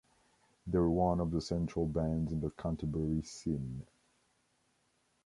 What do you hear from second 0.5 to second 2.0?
They were one of the central